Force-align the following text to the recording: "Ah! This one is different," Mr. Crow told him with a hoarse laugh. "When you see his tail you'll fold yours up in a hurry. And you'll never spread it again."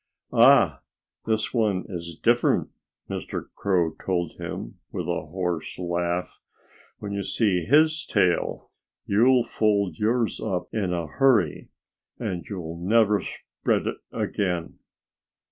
"Ah! 0.33 0.81
This 1.27 1.53
one 1.53 1.85
is 1.87 2.17
different," 2.17 2.69
Mr. 3.07 3.49
Crow 3.53 3.93
told 4.03 4.31
him 4.39 4.79
with 4.91 5.03
a 5.05 5.27
hoarse 5.27 5.77
laugh. 5.77 6.39
"When 6.97 7.11
you 7.11 7.21
see 7.21 7.65
his 7.65 8.03
tail 8.07 8.67
you'll 9.05 9.43
fold 9.43 9.97
yours 9.99 10.41
up 10.43 10.73
in 10.73 10.91
a 10.91 11.05
hurry. 11.05 11.69
And 12.17 12.43
you'll 12.49 12.77
never 12.83 13.21
spread 13.21 13.85
it 13.85 13.97
again." 14.11 14.79